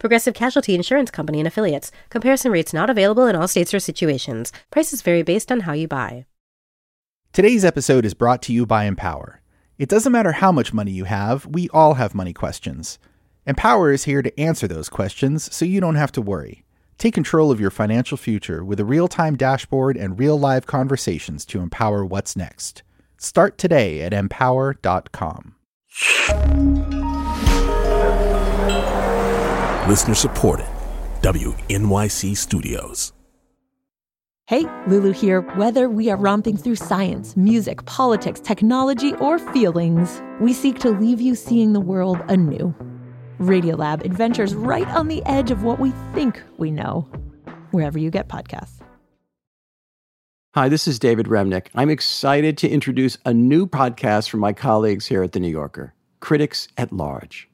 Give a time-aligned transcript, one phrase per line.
[0.00, 1.92] Progressive Casualty Insurance Company and affiliates.
[2.08, 4.50] Comparison rates not available in all states or situations.
[4.70, 6.24] Prices vary based on how you buy.
[7.34, 9.42] Today's episode is brought to you by Empower.
[9.76, 12.98] It doesn't matter how much money you have, we all have money questions.
[13.46, 16.64] Empower is here to answer those questions so you don't have to worry.
[16.96, 21.44] Take control of your financial future with a real time dashboard and real live conversations
[21.46, 22.82] to empower what's next.
[23.18, 25.56] Start today at empower.com.
[29.90, 30.66] Listener supported.
[31.22, 33.12] WNYC Studios.
[34.46, 35.40] Hey, Lulu here.
[35.56, 41.20] Whether we are romping through science, music, politics, technology, or feelings, we seek to leave
[41.20, 42.72] you seeing the world anew.
[43.40, 47.00] Radiolab adventures right on the edge of what we think we know,
[47.72, 48.78] wherever you get podcasts.
[50.54, 51.66] Hi, this is David Remnick.
[51.74, 55.94] I'm excited to introduce a new podcast from my colleagues here at The New Yorker
[56.20, 57.49] Critics at Large.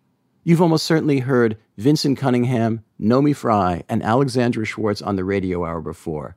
[0.47, 5.81] You've almost certainly heard Vincent Cunningham, Naomi Fry, and Alexandra Schwartz on the radio hour
[5.81, 6.37] before.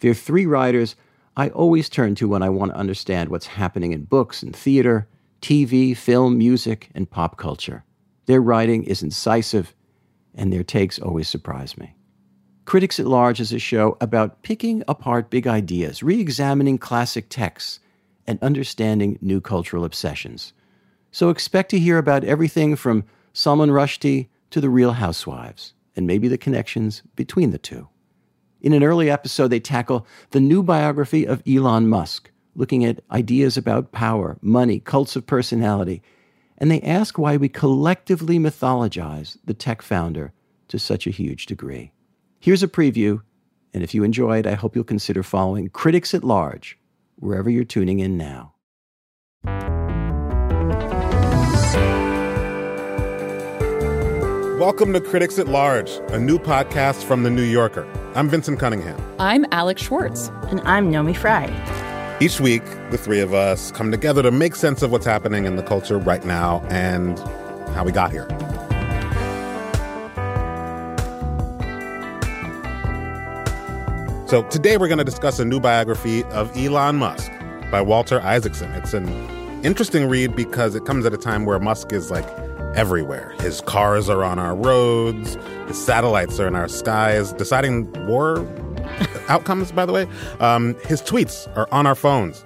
[0.00, 0.94] They're three writers
[1.38, 5.08] I always turn to when I want to understand what's happening in books and theater,
[5.40, 7.82] TV, film, music, and pop culture.
[8.26, 9.74] Their writing is incisive,
[10.34, 11.96] and their takes always surprise me.
[12.66, 17.80] Critics at Large is a show about picking apart big ideas, re examining classic texts,
[18.26, 20.52] and understanding new cultural obsessions.
[21.10, 23.04] So expect to hear about everything from
[23.36, 27.86] Salman Rushdie to the Real Housewives, and maybe the connections between the two.
[28.62, 33.58] In an early episode, they tackle the new biography of Elon Musk, looking at ideas
[33.58, 36.00] about power, money, cults of personality,
[36.56, 40.32] and they ask why we collectively mythologize the tech founder
[40.68, 41.92] to such a huge degree.
[42.40, 43.20] Here's a preview,
[43.74, 46.78] and if you enjoyed, I hope you'll consider following Critics at Large
[47.16, 48.54] wherever you're tuning in now.
[54.58, 57.86] Welcome to Critics at Large, a new podcast from The New Yorker.
[58.14, 58.98] I'm Vincent Cunningham.
[59.18, 60.28] I'm Alex Schwartz.
[60.48, 61.44] And I'm Naomi Fry.
[62.22, 65.56] Each week, the three of us come together to make sense of what's happening in
[65.56, 67.18] the culture right now and
[67.74, 68.26] how we got here.
[74.26, 77.30] So today we're going to discuss a new biography of Elon Musk
[77.70, 78.72] by Walter Isaacson.
[78.72, 79.06] It's an
[79.62, 82.26] interesting read because it comes at a time where Musk is like
[82.76, 83.34] everywhere.
[83.40, 88.46] His cars are on our roads, his satellites are in our skies, deciding war
[89.28, 90.06] outcomes, by the way.
[90.40, 92.44] Um, his tweets are on our phones.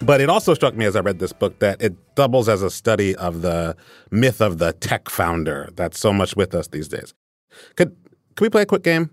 [0.00, 2.70] But it also struck me as I read this book that it doubles as a
[2.70, 3.76] study of the
[4.10, 7.14] myth of the tech founder that's so much with us these days.
[7.76, 7.96] Could,
[8.34, 9.10] could we play a quick game?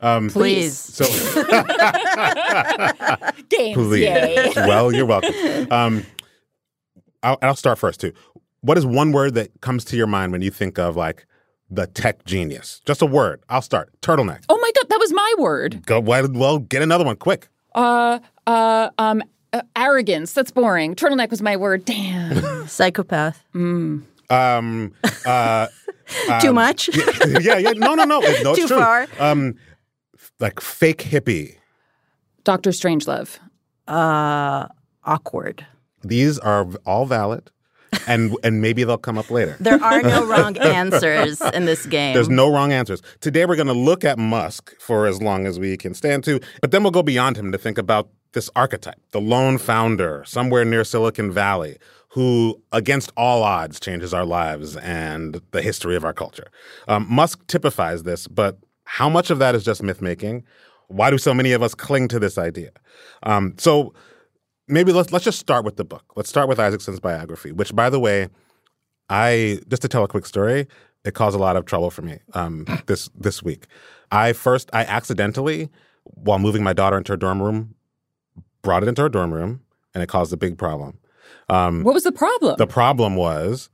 [0.00, 0.76] Um, please.
[0.76, 1.04] So,
[3.48, 3.76] Games.
[3.76, 4.02] please.
[4.02, 4.52] Yay.
[4.56, 5.32] Well, you're welcome.
[5.70, 6.04] Um,
[7.22, 8.12] I'll, I'll start first too.
[8.62, 11.26] What is one word that comes to your mind when you think of like
[11.68, 12.80] the tech genius?
[12.86, 13.42] Just a word.
[13.48, 13.92] I'll start.
[14.00, 14.44] Turtleneck.
[14.48, 15.84] Oh my god, that was my word.
[15.84, 15.98] Go.
[16.00, 17.48] Well, well get another one quick.
[17.74, 20.32] Uh, uh, um, uh, arrogance.
[20.32, 20.94] That's boring.
[20.94, 21.84] Turtleneck was my word.
[21.84, 22.66] Damn.
[22.68, 23.42] Psychopath.
[23.54, 24.06] Um.
[25.26, 25.66] Uh.
[26.40, 26.94] Too um, much?
[26.94, 27.70] yeah, yeah, yeah.
[27.72, 28.22] No, no, no.
[28.22, 28.78] It- no it's Too true.
[28.78, 29.06] far?
[29.18, 29.54] Um,
[30.40, 31.56] like fake hippie.
[32.44, 33.38] Doctor Strangelove.
[33.88, 34.66] Uh,
[35.04, 35.66] awkward.
[36.04, 37.50] These are all valid,
[38.06, 39.56] and and maybe they'll come up later.
[39.60, 42.14] There are no wrong answers in this game.
[42.14, 43.02] There's no wrong answers.
[43.20, 46.40] Today we're going to look at Musk for as long as we can stand to,
[46.60, 50.64] but then we'll go beyond him to think about this archetype, the lone founder somewhere
[50.64, 51.78] near Silicon Valley
[52.12, 56.48] who, against all odds, changes our lives and the history of our culture.
[56.86, 60.44] Um, Musk typifies this, but how much of that is just myth making?
[60.88, 62.72] Why do so many of us cling to this idea?
[63.22, 63.94] Um, so
[64.72, 66.04] maybe let's let's just start with the book.
[66.16, 68.28] Let's start with Isaacson's biography, which, by the way,
[69.08, 70.66] I just to tell a quick story,
[71.04, 73.66] it caused a lot of trouble for me um, this this week.
[74.10, 75.68] I first I accidentally,
[76.04, 77.74] while moving my daughter into her dorm room,
[78.62, 79.60] brought it into her dorm room,
[79.94, 80.98] and it caused a big problem.
[81.48, 82.56] Um, What was the problem?
[82.58, 83.68] the problem was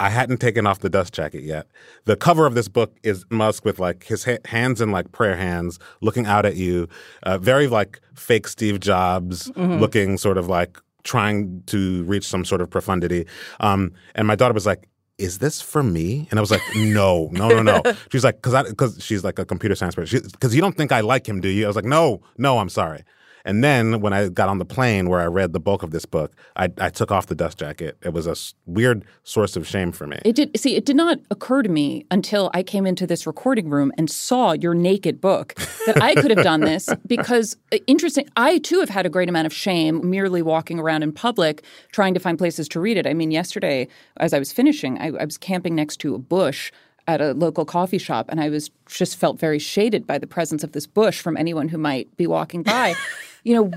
[0.00, 1.66] I hadn't taken off the dust jacket yet.
[2.06, 5.36] The cover of this book is Musk with like his ha- hands in like prayer
[5.36, 6.88] hands, looking out at you,
[7.22, 12.62] uh, very like fake Steve Jobs, looking sort of like trying to reach some sort
[12.62, 13.26] of profundity.
[13.60, 14.88] Um, and my daughter was like,
[15.18, 16.26] is this for me?
[16.30, 17.82] And I was like, no, no, no, no.
[18.10, 20.22] She's like, because I because she's like a computer science person.
[20.32, 21.64] Because you don't think I like him, do you?
[21.64, 23.04] I was like, no, no, I'm sorry.
[23.44, 26.04] And then when I got on the plane where I read the bulk of this
[26.04, 27.96] book, I, I took off the dust jacket.
[28.02, 30.18] It was a s- weird source of shame for me.
[30.24, 30.76] It did see.
[30.76, 34.52] It did not occur to me until I came into this recording room and saw
[34.52, 35.54] your naked book
[35.86, 38.28] that I could have done this because uh, interesting.
[38.36, 42.14] I too have had a great amount of shame merely walking around in public trying
[42.14, 43.06] to find places to read it.
[43.06, 43.88] I mean, yesterday
[44.18, 46.72] as I was finishing, I, I was camping next to a bush
[47.08, 50.62] at a local coffee shop, and I was just felt very shaded by the presence
[50.62, 52.94] of this bush from anyone who might be walking by.
[53.44, 53.70] you know,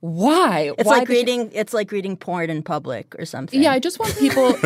[0.00, 0.72] why?
[0.78, 1.50] It's Why like the sh- reading.
[1.52, 3.60] It's like reading porn in public or something.
[3.60, 4.54] Yeah, I just want people.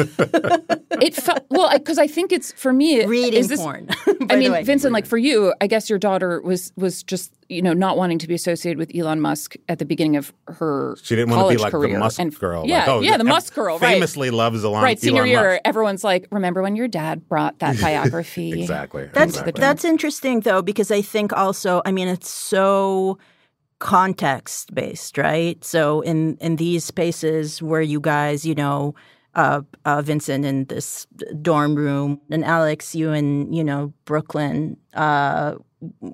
[1.00, 2.96] it felt well because I think it's for me.
[2.96, 3.08] It's.
[3.08, 3.88] Reading is this, porn.
[4.30, 4.62] I mean, way.
[4.62, 8.18] Vincent, like for you, I guess your daughter was was just you know not wanting
[8.18, 10.96] to be associated with Elon Musk at the beginning of her.
[11.02, 11.94] She didn't want to college be like career.
[11.94, 12.66] the Musk and, girl.
[12.66, 13.78] Yeah, like, oh, yeah, the ev- Musk girl.
[13.78, 13.94] Right.
[13.94, 14.84] Famously loves Elon.
[14.84, 15.62] Right, senior Elon year, Musk.
[15.64, 19.08] everyone's like, "Remember when your dad brought that biography?" Exactly.
[19.14, 19.60] That's exactly.
[19.60, 23.16] that's interesting though because I think also I mean it's so
[23.82, 25.62] context based, right?
[25.64, 28.94] So in in these spaces where you guys, you know,
[29.34, 31.06] uh, uh, Vincent in this
[31.42, 35.54] dorm room, and Alex, you in you know Brooklyn, uh,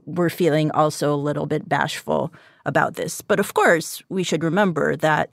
[0.06, 2.32] were feeling also a little bit bashful
[2.64, 3.20] about this.
[3.20, 5.28] But of course, we should remember that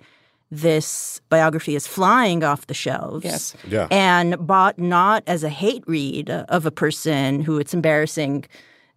[0.52, 3.56] this biography is flying off the shelves Yes.
[3.68, 3.88] Yeah.
[3.92, 8.46] and bought not as a hate read of a person who it's embarrassing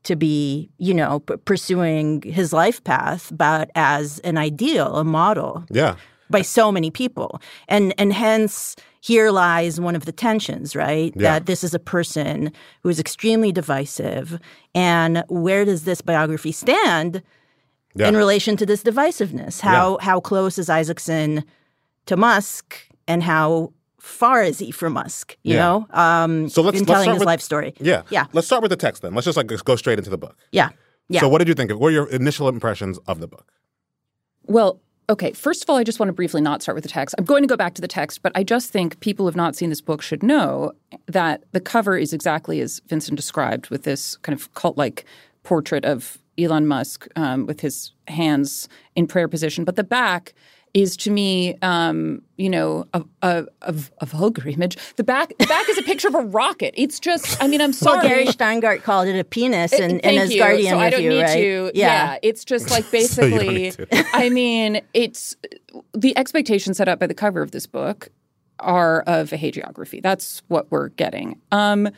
[0.04, 5.64] to be, you know, p- pursuing his life path, but as an ideal, a model
[5.70, 5.96] yeah.
[6.30, 7.40] by so many people.
[7.68, 11.12] And and hence here lies one of the tensions, right?
[11.16, 11.22] Yeah.
[11.22, 12.52] That this is a person
[12.82, 14.38] who is extremely divisive.
[14.74, 17.22] And where does this biography stand
[17.94, 18.08] Yeah.
[18.08, 19.60] in relation to this divisiveness?
[19.60, 21.44] How how close is Isaacson
[22.06, 25.36] to Musk and how far is he from Musk?
[25.42, 25.60] You Yeah.
[25.60, 25.86] know?
[25.92, 27.74] Um So let's- in let's telling his with- life story.
[27.80, 28.02] Yeah.
[28.10, 28.26] Yeah.
[28.32, 29.14] Let's start with the text then.
[29.14, 30.36] Let's just like go straight into the book.
[30.52, 30.70] Yeah.
[31.08, 31.20] Yeah.
[31.20, 31.78] So what did you think of?
[31.78, 33.52] What were your initial impressions of the book?
[34.46, 34.80] Well,
[35.10, 35.32] okay.
[35.32, 37.14] First of all, I just want to briefly not start with the text.
[37.18, 39.36] I'm going to go back to the text, but I just think people who have
[39.36, 40.72] not seen this book should know
[41.06, 45.04] that the cover is exactly as Vincent described, with this kind of cult-like
[45.42, 49.64] portrait of Elon Musk um, with his hands in prayer position.
[49.64, 50.34] But the back
[50.74, 54.76] is to me, um, you know, a, a, a, a vulgar image.
[54.96, 56.74] The back, the back is a picture of a rocket.
[56.76, 57.98] It's just, I mean, I'm sorry.
[57.98, 58.24] Well, sorry.
[58.24, 60.38] Gary Shteyngart called it a penis and, and Thank as you.
[60.40, 61.34] guardian so I don't you, need right?
[61.34, 61.70] to.
[61.74, 62.18] Yeah.
[62.22, 63.54] it's just like So you don't basically.
[63.54, 63.86] need to.
[64.12, 65.34] I mean, it's
[65.94, 68.08] the expectations set up by the cover of this book
[68.60, 70.02] are of a hagiography.
[70.02, 71.40] That's what we're getting.
[71.52, 71.88] Um,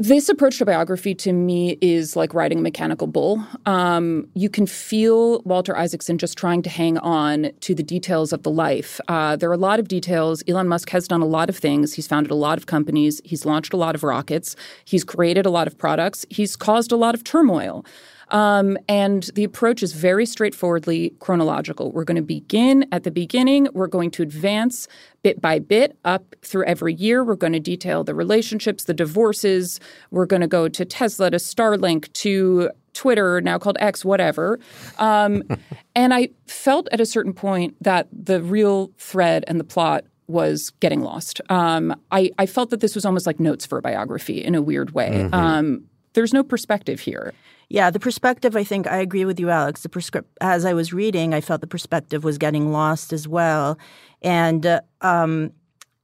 [0.00, 3.44] this approach to biography to me is like riding a mechanical bull.
[3.66, 8.42] Um, you can feel Walter Isaacson just trying to hang on to the details of
[8.42, 8.98] the life.
[9.08, 10.42] Uh, there are a lot of details.
[10.48, 11.92] Elon Musk has done a lot of things.
[11.92, 13.20] He's founded a lot of companies.
[13.26, 14.56] He's launched a lot of rockets.
[14.86, 16.24] He's created a lot of products.
[16.30, 17.84] He's caused a lot of turmoil.
[18.30, 21.92] Um, and the approach is very straightforwardly chronological.
[21.92, 23.68] We're going to begin at the beginning.
[23.72, 24.88] We're going to advance
[25.22, 27.24] bit by bit up through every year.
[27.24, 29.80] We're going to detail the relationships, the divorces.
[30.10, 34.58] We're going to go to Tesla, to Starlink, to Twitter, now called X, whatever.
[34.98, 35.42] Um,
[35.94, 40.70] and I felt at a certain point that the real thread and the plot was
[40.80, 41.40] getting lost.
[41.50, 44.62] Um, I, I felt that this was almost like notes for a biography in a
[44.62, 45.28] weird way.
[45.32, 47.34] Um, there's no perspective here.
[47.72, 49.82] Yeah, the perspective, I think I agree with you, Alex.
[49.82, 53.78] The as I was reading, I felt the perspective was getting lost as well.
[54.22, 55.52] And uh, um,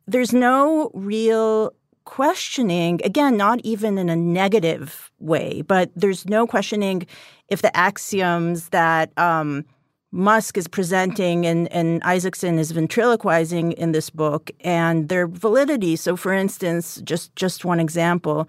[0.06, 1.72] there's no real
[2.04, 7.04] questioning, again, not even in a negative way, but there's no questioning
[7.48, 9.64] if the axioms that um,
[10.12, 15.96] Musk is presenting and, and Isaacson is ventriloquizing in this book and their validity.
[15.96, 18.48] So, for instance, just, just one example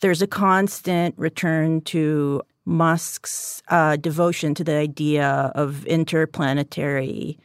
[0.00, 7.38] there's a constant return to Musk's uh, devotion to the idea of interplanetary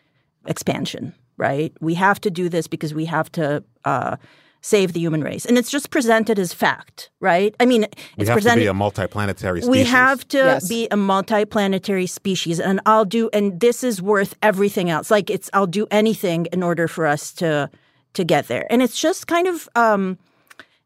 [0.45, 1.73] expansion, right?
[1.81, 4.17] We have to do this because we have to uh,
[4.61, 5.45] save the human race.
[5.45, 7.55] And it's just presented as fact, right?
[7.59, 7.81] I mean,
[8.17, 8.61] We it's have presented.
[8.61, 9.69] to be a multiplanetary species.
[9.69, 10.67] We have to Yes.
[10.69, 13.29] be a multiplanetary species, and I'll do.
[13.33, 15.09] And this is worth everything else.
[15.11, 17.69] Like it's, I'll do anything in order for us to
[18.13, 18.67] to get there.
[18.71, 20.19] And it's just kind of um,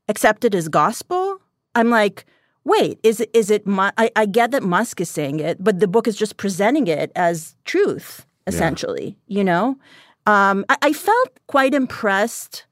[0.08, 1.37] accepted as gospel.
[1.78, 2.26] I'm like,
[2.64, 3.30] wait, is it?
[3.34, 3.64] Is it?
[3.68, 7.12] I, I get that Musk is saying it, but the book is just presenting it
[7.16, 9.16] as truth, essentially.
[9.28, 9.78] You know,
[10.26, 12.66] um, I, I felt quite impressed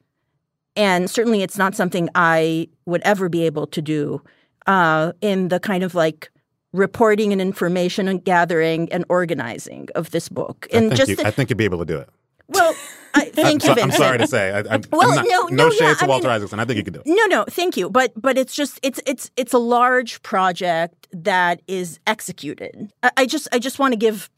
[0.75, 4.21] and certainly it's not something I would ever be able to do
[4.67, 6.29] uh, in the kind of like
[6.73, 10.67] reporting and information and gathering and organizing of this book.
[10.73, 12.09] I And think, just you, the- I think you'd be able to do it.
[12.49, 12.75] well,
[13.15, 14.51] I, thank I'm, you, so- I'm sorry to say.
[14.51, 16.59] I, I, Well, I'm not, no, no, shade yeah, to Walter mean- Isaacson.
[16.59, 17.07] I think you can do it.
[17.07, 17.89] No, no, thank you.
[17.89, 22.91] But but it's just it's it's it's a large project that is executed.
[23.03, 24.29] I, I just I just want to give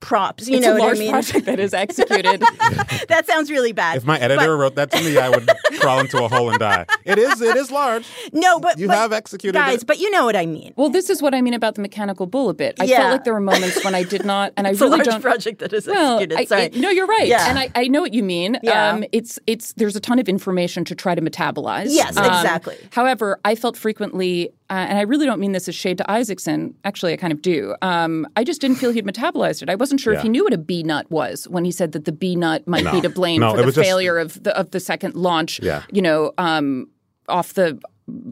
[0.00, 0.48] props.
[0.48, 1.10] You it's know a what large I mean?
[1.10, 2.40] project that is executed.
[3.08, 3.96] that sounds really bad.
[3.96, 5.48] If my editor wrote that to me, I would
[5.80, 6.86] crawl into a hole and die.
[7.04, 7.40] It is.
[7.40, 8.06] It is large.
[8.32, 9.82] no, but You but- have executed guys.
[9.82, 9.86] it.
[9.86, 10.72] But you know what I mean.
[10.76, 12.76] well, this is what I mean about the mechanical bull a bit.
[12.80, 12.98] I Yeah.
[12.98, 15.06] felt like there were moments when I did not, and I It's a really large
[15.06, 15.20] don't.
[15.22, 16.38] project that is Well, executed.
[16.38, 16.62] I, Sorry.
[16.74, 17.48] I- no, you're right, Yeah.
[17.48, 18.58] and I, I know what you mean.
[18.62, 18.90] Yeah.
[18.90, 21.86] Um, it's it's there's a ton of information to try to metabolize.
[21.90, 22.76] Yes, Um, exactly.
[22.90, 26.74] However, I felt frequently, uh, and I really don't mean this as shade to Isaacson.
[26.84, 27.74] Actually, I kind of do.
[27.82, 29.70] Um, I just didn't feel he'd metabolized it.
[29.70, 32.04] I wasn't sure if he knew what a B nut was when he said that
[32.04, 32.92] the B nut might No.
[32.92, 35.60] be to blame No, for the was just- failure of the of the second launch.
[35.62, 35.82] Yeah.
[35.92, 36.88] You know, um,
[37.28, 37.78] off the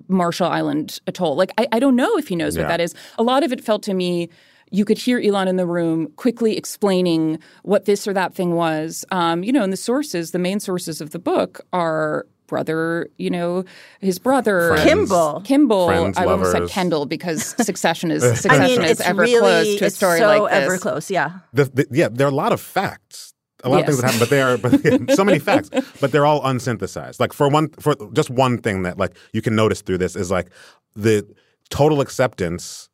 [0.08, 1.34] Marshall Island atoll.
[1.36, 2.62] Like, I, I don't know if he knows Yeah.
[2.62, 2.94] what that is.
[3.18, 4.28] A lot of it felt to me.
[4.70, 9.04] You could hear Elon in the room quickly explaining what this or that thing was.
[9.12, 13.30] Um, you know, and the sources, the main sources of the book are brother, you
[13.30, 13.64] know,
[14.00, 14.84] his brother Friends.
[14.84, 15.40] Kimball.
[15.42, 15.86] Kimball.
[15.88, 16.68] Friends, I almost said.
[16.68, 19.96] Kendall because Succession is Succession I mean, is it's ever really close to a it's
[19.96, 20.62] story so like this.
[20.62, 21.10] ever close.
[21.10, 21.38] Yeah.
[21.52, 23.32] The, the, yeah, there are a lot of facts.
[23.62, 25.70] A lot of things that happen, but they are but so many facts,
[26.00, 27.18] but they're all unsynthesized.
[27.18, 30.30] Like for one, for just one thing that like you can notice through this is
[30.30, 30.50] like
[30.94, 31.26] the
[31.70, 32.90] total acceptance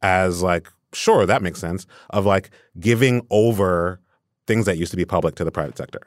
[0.00, 4.00] as like sure that makes sense of like giving over
[4.46, 6.00] things that used to be public to the private sector.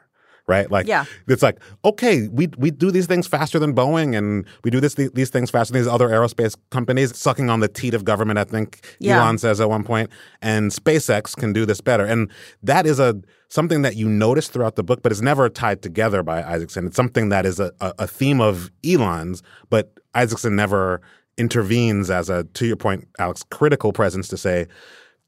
[0.47, 1.03] Right, like Yeah.
[1.27, 4.93] it's like okay, we we do these things faster than Boeing, and we do this
[4.93, 8.39] these things faster than these other aerospace companies, sucking on the teat of government.
[8.39, 9.21] I think Yeah.
[9.21, 10.09] Elon says at one point,
[10.41, 12.05] and SpaceX can do this better.
[12.05, 12.31] And
[12.63, 13.15] that is a
[13.49, 16.87] something that you notice throughout the book, but it's never tied together by Isaacson.
[16.87, 21.01] It's something that is a, a, a theme of Elon's, but Isaacson never
[21.37, 24.67] intervenes as a, to your point, Alex, critical presence to say,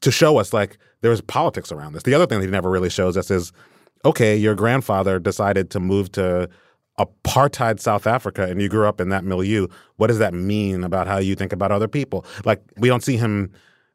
[0.00, 2.02] to show us like there's politics around this.
[2.02, 3.52] The other thing that he never really shows us is,
[4.04, 6.48] okay, your grandfather decided to move to
[6.98, 9.66] apartheid South Africa and you grew up in that milieu.
[9.96, 12.26] What does that mean about how you think about other people?
[12.44, 13.52] Like we don't see him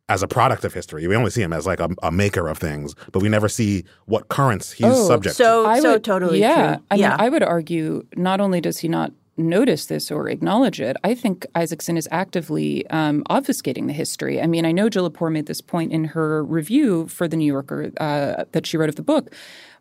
[0.10, 1.08] as a product of history.
[1.08, 3.84] We only see him as like a, a maker of things, but we never see
[4.06, 5.44] what currents he's Oh, subject to.
[5.44, 6.76] So I so would, totally yeah.
[6.76, 6.86] true.
[6.92, 7.10] I yeah.
[7.12, 11.14] mean, I would argue not only does he not notice this or acknowledge it, I
[11.14, 14.42] think Isaacson is actively um, obfuscating the history.
[14.42, 17.46] I mean, I know Jill Lepore made this point in her review for the New
[17.46, 19.34] Yorker uh, that she wrote of the book.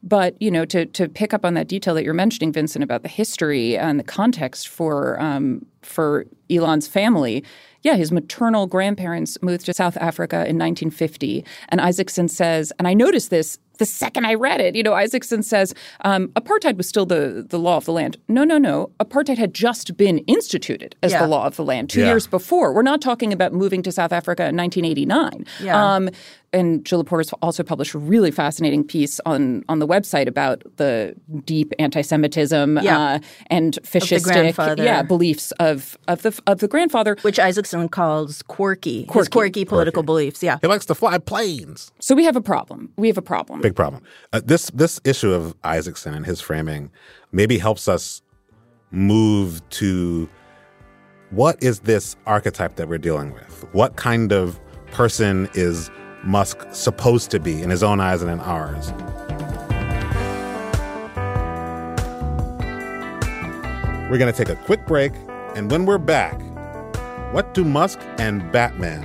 [0.02, 3.02] But you know, to to pick up on that detail that you're mentioning, Vincent, about
[3.02, 7.44] the history and the context for um, for Elon's family,
[7.82, 12.94] yeah, his maternal grandparents moved to South Africa in 1950, and Isaacson says, and I
[12.94, 14.76] noticed this the second I read it.
[14.76, 15.74] You know, Isaacson says
[16.04, 18.16] um, apartheid was still the the law of the land.
[18.28, 18.90] No, no, no.
[19.00, 21.22] Apartheid had just been instituted as Yeah.
[21.22, 22.06] the law of the land two Yeah.
[22.06, 22.72] years before.
[22.72, 25.44] We're not talking about moving to South Africa in 1989.
[25.60, 25.94] Yeah.
[25.96, 26.08] Um,
[26.54, 30.62] and Jill Lepore has also published a really fascinating piece on on the website about
[30.76, 32.98] the deep anti-Semitism Yeah.
[32.98, 33.18] uh,
[33.48, 37.16] and fascistic yeah, beliefs of of the of the grandfather.
[37.22, 39.00] which Isaacson calls quirky.
[39.00, 39.30] His Quirky.
[39.30, 40.42] quirky political beliefs.
[40.42, 40.58] Yeah.
[40.62, 41.92] he likes to fly planes.
[42.00, 42.90] So we have a problem.
[42.96, 43.60] We have a problem.
[43.60, 44.02] Big problem.
[44.32, 46.90] Uh, this this issue of Isaacson and his framing
[47.32, 48.22] maybe helps us
[48.90, 50.28] move to
[51.30, 53.66] what is this archetype that we're dealing with?
[53.72, 54.60] What kind of
[54.92, 55.90] person is
[56.24, 58.92] Musk supposed to be in his own eyes and in ours?
[64.10, 65.12] We're going to take a quick break,
[65.54, 66.40] and when we're back,
[67.32, 69.02] what do Musk and Batman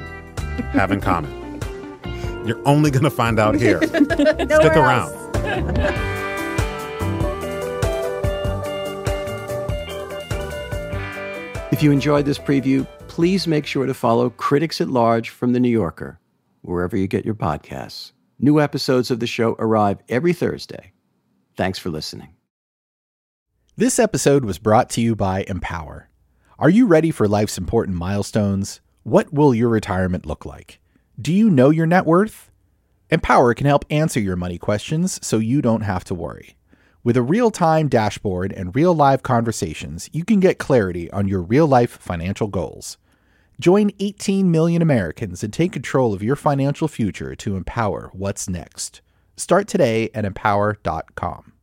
[0.71, 1.61] have in common?
[2.45, 3.81] You're only going to find out here.
[3.87, 5.15] Stick around.
[11.71, 15.59] If you enjoyed this preview, please make sure to follow Critics at Large from The
[15.59, 16.19] New Yorker,
[16.69, 18.13] wherever you get your podcasts.
[18.39, 20.93] New episodes of the show arrive every Thursday.
[21.57, 22.35] Thanks for listening.
[23.75, 26.09] This episode was brought to you by Empower.
[26.57, 28.81] Are you ready for life's important milestones?
[29.03, 30.79] What will your retirement look like?
[31.19, 32.51] Do you know your net worth?
[33.09, 36.57] Empower can help answer your money questions so you don't have to worry.
[37.03, 41.41] With a real time dashboard and real live conversations, you can get clarity on your
[41.41, 42.97] real life financial goals.
[43.59, 49.01] Join 18 million Americans and take control of your financial future to empower what's next.
[49.35, 51.58] Start today at empower.com.